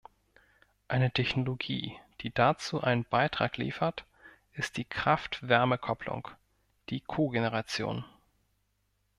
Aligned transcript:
Eine 0.87 1.11
Technologie, 1.11 1.95
die 2.21 2.31
dazu 2.33 2.81
einen 2.81 3.05
Beitrag 3.05 3.57
liefert, 3.57 4.03
ist 4.53 4.77
die 4.77 4.85
Kraft-Wärme-Kopplung, 4.85 6.27
die 6.89 7.01
cogeneration. 7.01 8.03